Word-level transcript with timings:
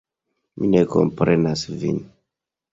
Mi 0.61 0.69
ne 0.71 0.81
komprenas 0.95 1.69
vin. 1.85 2.03